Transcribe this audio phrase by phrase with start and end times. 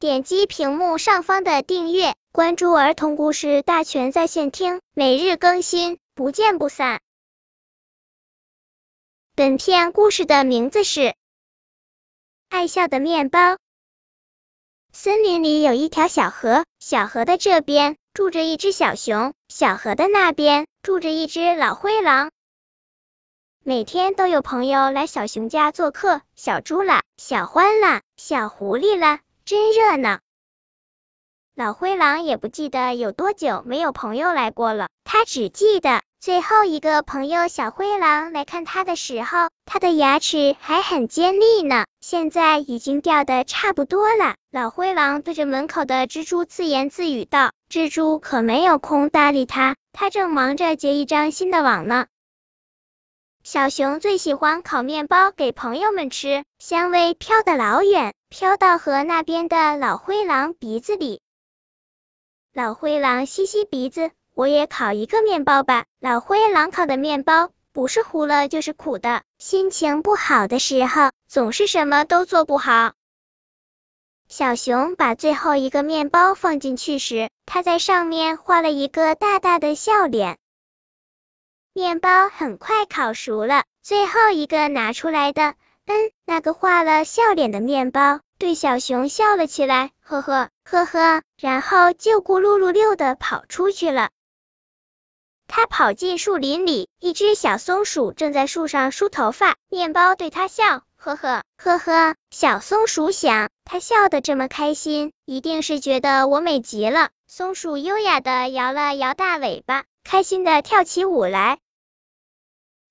[0.00, 7.00] 点击屏幕上方的订阅，关注儿童故事大全在线听，每日更新，不见不散。
[9.34, 11.00] 本片故事的名字是
[12.48, 13.54] 《爱笑的面包》。
[14.92, 22.30] 森林里有一条小河，小河的这边住着一只小熊，小河的那边住着一只老灰狼。
[23.64, 29.18] 每天都有朋友来小熊家做客，小猪啦，小獾啦，小狐狸啦，
[29.48, 30.18] 真热闹。
[31.54, 44.34] 老灰狼也不记得有多久没有朋友来过了，他只记得最后一个朋友小灰狼来看他的时候，他的牙齿还很尖利呢，现在已经掉的差不多了。
[44.50, 52.04] 老灰狼对着门口的蜘蛛自言自语道：“蜘蛛可没有空搭理他，他正忙着结一张新的网呢。”
[53.50, 61.22] 小熊最喜欢烤面包给朋友们吃，香味飘得老远，飘到河那边的老灰狼鼻子里。
[62.52, 65.86] 老灰狼吸吸鼻子，我也烤一个面包吧。
[65.98, 72.92] 老灰狼烤的面包不是糊了就是苦的，心情不好的时候，总是什么都做不好。
[74.28, 80.36] 小熊把最后一个面包放进去时，他在上面画了一个大大的笑脸。
[81.78, 85.54] 面包很快烤熟了，最后一个拿出来的，
[85.86, 94.10] 嗯，那个画了笑脸的面包，对小熊笑了起来，呵呵呵呵，然后就咕噜噜溜的跑出去了。
[95.46, 102.16] 他跑进树林里，一只小松鼠正在树上梳头发，面包对他笑，呵呵呵呵。
[102.32, 107.10] 小松鼠想，他笑得这么开心，一定是觉得我美极了。
[107.28, 111.60] 松鼠优雅的摇了摇大尾巴，开心的跳起舞来。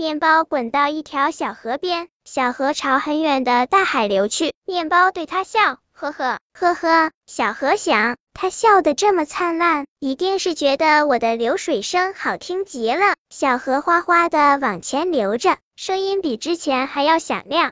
[0.00, 4.54] 面包滚到一条小河边，小河朝很远的大海流去。
[4.64, 7.10] 面包对他笑，呵呵呵呵。
[7.26, 13.14] 小河想，他笑得这么灿烂，一定是觉得我的流水声好听极了。
[13.28, 17.70] 小河哗哗的往前流着，声音比之前还要响亮。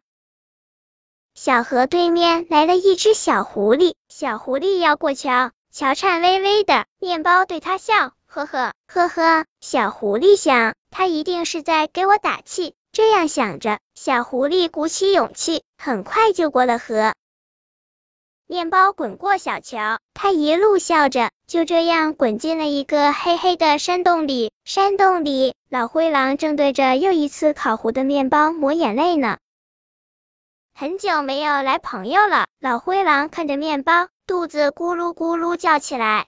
[1.34, 6.84] 小河对面来了一只小狐狸，小狐狸要过桥，桥颤巍巍的。
[6.98, 9.44] 面包对他笑，呵呵呵呵。
[9.60, 10.74] 小狐狸想。
[10.90, 17.12] 他一定是在给我打气，这样想着，小狐狸鼓起勇气，很快就过了河。
[18.46, 24.50] 面包滚过小桥，他一路笑着，就这样滚进了一个黑黑的山洞里。
[24.64, 29.36] 山洞里，老灰狼正对着又一次烤糊的面包抹眼泪呢。
[30.74, 36.26] 很久没有来朋友了，老灰狼看着面包，肚子咕噜咕噜叫起来。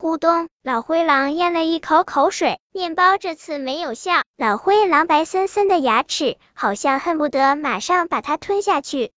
[0.00, 0.48] 咕咚！
[0.62, 4.22] 老灰狼咽了一口口水，面包这次没有笑。
[4.38, 9.12] 老灰狼白森森的牙齿，好像恨不得马上把它吞下去。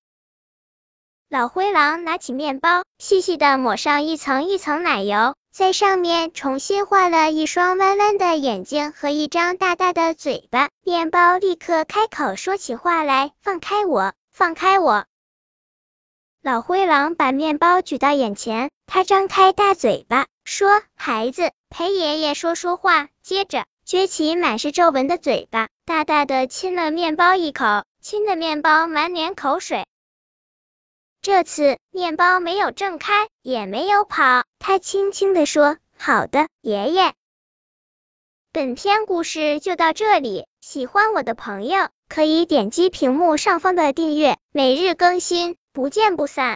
[1.30, 10.68] 老灰狼拿起面包，细细的抹上一层一层奶油，在上面重新画了一双弯弯的眼睛和一张大大的嘴巴。
[10.84, 15.06] 面包立刻开口说起话来：“放开我，放开我！”
[16.44, 20.28] 老灰狼把面包举到眼前，他张开大嘴巴。
[20.44, 29.86] 说：“孩子，陪爷爷说说话。”接着撅起满是皱纹的嘴巴，大大的亲了面包一口，亲的面包满脸口水。
[31.22, 37.14] 这次面包没有挣开，也没有跑，他轻轻的说：“好的，爷爷。”
[38.52, 46.52] 本篇故事就到这里，喜欢我的朋友可以点击屏幕上方的订阅，每日更新，不见不散。